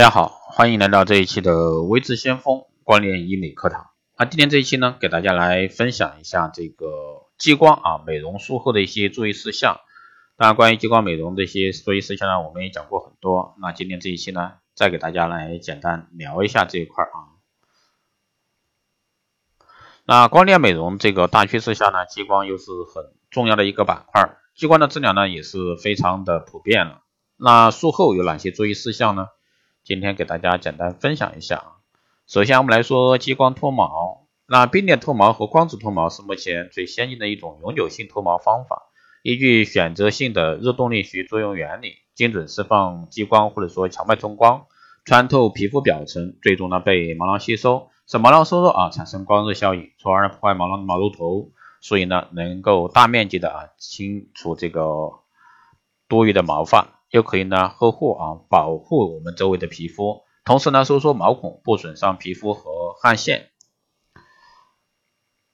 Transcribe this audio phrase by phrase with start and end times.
[0.00, 3.90] 大家好，欢迎来到这一期的微智先锋光电医美课堂。
[4.16, 6.86] 那今天这一期呢，给大家来分享一下这个
[7.36, 9.78] 激光啊美容术后的一些注意事项。
[10.38, 13.54] 当然，关于激光美容的一些注意事项呢，我们也讲过很多。
[13.60, 17.36] 那今天这一期呢，再给大家来简单聊一下这一块啊。
[20.06, 27.02] 那光电美容这个大趋势下呢，激光又是很重要的一个板块，激光的治疗呢也是非常的普遍了。
[27.36, 29.26] 那术后有哪些注意事项呢？
[29.90, 31.66] 今天给大家简单分享一下啊。
[32.28, 34.28] 首先我们来说激光脱毛。
[34.46, 38.84] 那冰点脱毛和光子脱毛是目前最先进的一种永久性脱毛方法。
[39.24, 44.66] 依据选择性的热动力学作用原理，精准释放激光或者说强脉冲光，
[45.04, 51.50] 穿透皮肤表层，最终呢被毛囊吸收，使毛囊收缩啊，产生光热效应，从而破坏毛囊的毛露头，
[51.80, 54.82] 所以呢能够大面积的啊清除这个
[56.06, 56.99] 多余的毛发。
[57.10, 63.50] 又可以呢呵护啊保护我们周围的皮肤，同时呢收缩毛孔，不损伤皮肤和汗腺。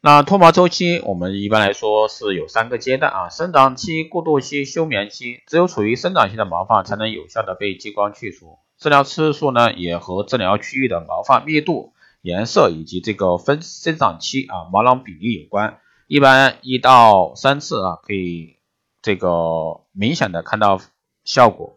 [0.00, 5.42] 那脱毛周期我们一般来说是有三个阶段啊：生长期、过渡期、休眠期。
[5.46, 8.58] 只有处于生长期的毛发才能有效的被激光去除。
[8.78, 15.80] 治疗次数呢也和治疗区域的毛发密度、颜色以及这个分生长期啊毛囊比例有关。
[16.06, 18.56] 一般一到三次啊可以
[19.02, 20.80] 这个明显的看到。
[21.24, 21.76] 效果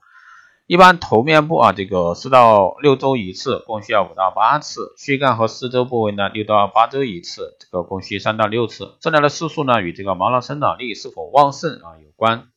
[0.66, 8.96] 一般头面部啊，这个四到六周一次，共需要五到八次；躯干和四周部位呢，六到八周一次，这个共需三到六次。
[9.02, 12.48] 治疗的次数呢，与这个毛囊生长力是否旺盛啊有关。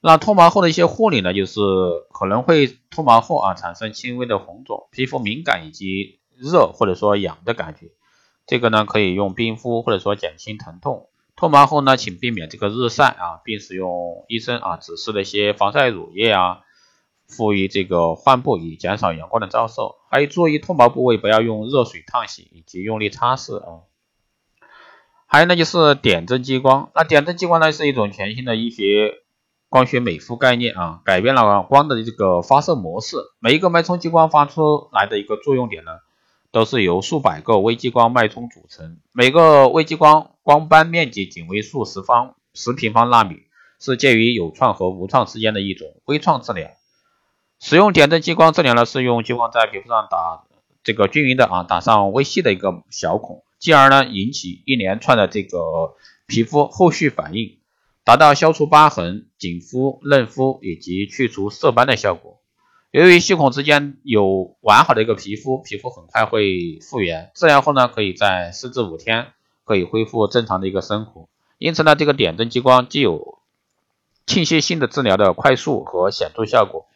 [0.00, 1.60] 那脱毛后的一些护理呢，就是
[2.12, 7.92] 可能会脱毛后啊产生轻微的红肿、皮肤敏感以及热或者说痒的感觉，
[8.44, 11.08] 这个呢可以用冰敷或者说减轻疼痛。
[11.36, 16.60] 脱毛后呢，请避免这个日晒啊，并使用医生啊指示的一些防晒乳液啊，
[17.26, 19.96] 敷于这个患部，以减少阳光的照射。
[20.10, 23.82] 还有注意脱毛部位不要用热水烫洗，以及用力擦拭啊。
[25.26, 26.92] 还有呢，就是点阵激光。
[26.94, 29.14] 那点阵激光呢，是一种全新的医学
[29.68, 33.16] 光学美肤概念啊，改变了光的这个发射模式。
[33.40, 35.90] 每一个脉冲激光发出来的一个作用点呢。
[36.54, 43.42] 都是由数百个微激光脉冲组成，每个微激光光斑面积仅为数十方十平方纳米，
[43.80, 46.70] 是介于有创和无创之间的一种微创治疗。
[47.58, 50.44] 使用点阵激光治疗呢，是用激光在皮肤上打
[50.84, 55.96] 这个均匀的啊打上微细的一个小孔，进而呢引起一连串的这个
[56.28, 57.58] 皮肤后续反应，
[58.04, 62.43] 达到消除疤痕、紧肤、嫩肤以及去除色斑的效果。
[62.94, 67.32] 由于细孔之间有完好的一个皮肤，皮肤很快会复原。
[67.34, 69.32] 治疗后呢，可以在四至五天
[69.64, 71.28] 可以恢复正常的一个生活。
[71.58, 73.40] 因此呢，这个点阵激光既有
[74.26, 76.86] 侵袭性的治疗的快速和显著效果，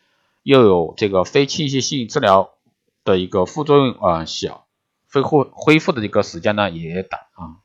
[0.44, 2.50] 又有这个非侵袭性治疗
[3.02, 4.68] 的一个副作用啊小，
[5.12, 7.58] 恢复恢复的这个时间呢也短啊。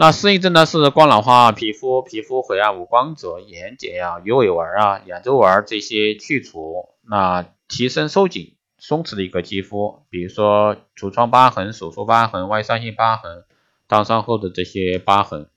[0.00, 13.44] 那适应症呢是光老化皮肤、皮肤晦暗、无光泽、眼睑呀、鱼尾纹啊、眼周纹这些去除，那提升收紧、松弛的一个肌肤，比如说痤疮疤痕、手术疤痕、外伤性疤痕、
[13.88, 15.50] 烫伤后的这些疤痕、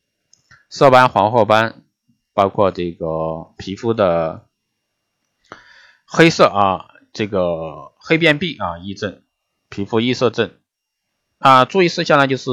[0.69, 1.81] 色斑、黄褐斑，
[2.33, 3.05] 包括这个
[3.57, 4.43] 皮肤的
[6.05, 9.21] 黑色啊，这个黑变病啊，异症、
[9.69, 10.51] 皮肤异色症
[11.39, 12.51] 啊，注意事项呢就是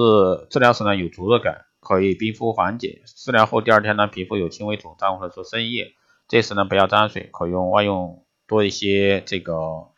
[0.50, 1.64] 治疗时呢有灼热感。
[1.90, 5.92] 可以冰敷缓解，治疗后第二天呢，皮肤有轻微肿胀或者说渗液，
[6.28, 9.88] 这时呢不要沾水，可用外用多一些这个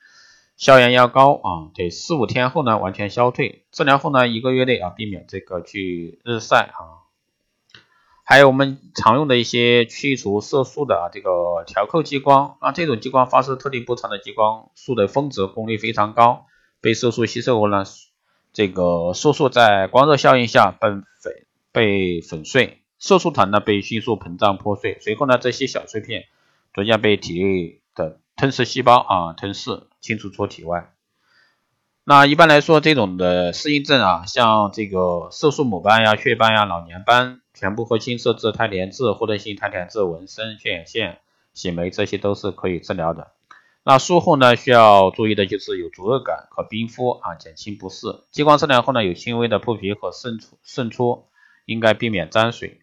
[0.57, 3.67] 消炎药膏啊，得四五天后呢完全消退。
[3.73, 7.05] 治疗后呢一个月内啊避免这个去日晒啊，
[8.25, 16.47] 还有我们常用的一些去除色素的啊这个调扣激光啊，这种激光发射特定波长的激光束的峰值功率非常高，
[16.81, 17.85] 被色素吸收后呢，
[18.55, 21.05] 这个色素在光热效应下被粉。
[21.73, 26.27] 被粉碎，色素团呢被迅速膨胀破碎，随后呢这些小碎片
[26.75, 30.93] 逐渐被体内的吞噬细胞啊吞噬清除出体外。
[32.05, 41.21] 那一般来说，这种的适应症啊，像这个色素母斑呀、雀斑呀、老年斑、全部核心色质胎田痣、获得性胎田痣、纹身、血眼线、
[41.55, 43.31] 洗眉，这些都是可以治疗的。
[43.85, 48.21] 那术后呢需要注意的就是有灼热感，和冰敷啊减轻不适。
[48.31, 51.25] 激光治疗后呢有轻微的破皮和渗出渗出。
[51.65, 52.81] 应该避免沾水。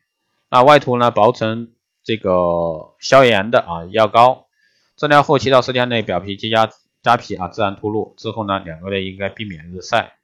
[0.50, 1.72] 那外涂呢，薄层
[2.04, 4.48] 这个消炎的啊药膏。
[4.96, 6.72] 治疗后七到十天内表皮结痂
[7.04, 8.14] 痂皮啊自然脱落。
[8.18, 10.16] 之后呢，两个月应该避免日晒。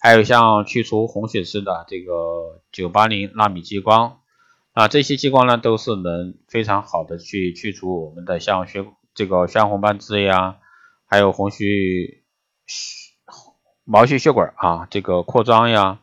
[0.00, 4.20] 还有像去除红血丝的这个九八零纳米激光
[4.72, 10.58] 啊，这些激光呢都是能非常好的去去除我们的像血这个血红斑痣呀、
[11.04, 12.22] 还有红须
[13.82, 16.00] 毛细血管啊，这个扩张呀，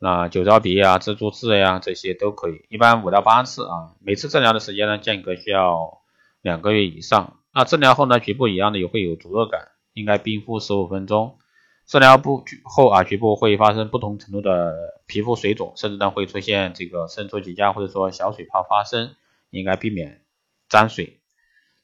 [0.00, 6.02] 那酒糟鼻呀、蜘蛛痣呀这些都可以，一般五到八次啊，每次治疗的时间呢间隔需要
[6.40, 7.38] 两个月以上。
[7.52, 11.38] 那治疗后呢，局部一样的也会有灼热感，应该冰敷十五分钟。
[11.84, 14.72] 治疗不后啊，局部会发生不同程度的
[15.06, 19.16] 皮肤水肿，甚至呢会出现这个渗出结痂或者说小水泡发生，
[19.50, 20.20] 应该避免
[20.68, 21.18] 沾水。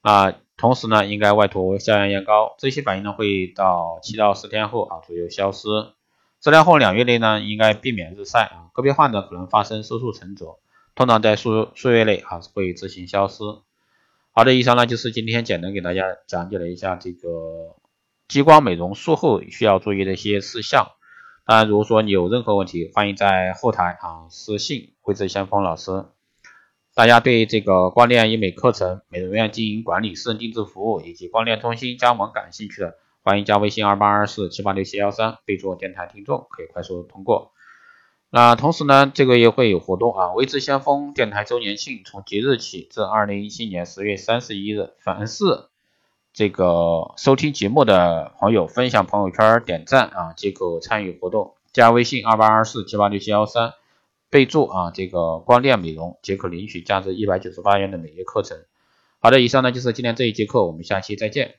[0.02, 5.66] 啊，同时呢，应该外涂消炎药膏，这些反应呢会到七到十天后啊左右消失。
[6.44, 10.58] 治疗后两月内呢，应该避免日晒啊，个别患者可能发生色素沉着，
[10.94, 13.42] 通常在数数月内啊会自行消失。
[14.30, 17.76] 好的，以上呢就是今天简单给大家讲解了一下这个。
[18.28, 20.88] 激光美容术后需要注意的一些事项。
[21.46, 26.04] 当然，如果说你有任何问题，欢迎在后台啊私信慧智先锋老师。
[26.94, 37.52] 大家对这个光电医美课程、美容院经营管理、私人定制服务以及光电中心加盟感兴趣的，欢迎加微信二八二四七八六七幺三，备注电台听众，可以快速通过。
[38.28, 45.70] 那同时呢，这个月会有活动啊，微智先锋电台周年庆，从即日起至二零一七年十月三十一日，凡是
[46.34, 51.54] 这个收听节目的朋友，分享朋友圈、点赞啊，即可参与活动。
[51.72, 53.72] 加微信二八二四七八六七幺三，
[54.28, 58.58] 备注啊，这个光电美容，即可领取价值一百九十八元的美业课程。
[59.18, 61.54] 好的，以上呢就是今天这一节课，我们下期再见。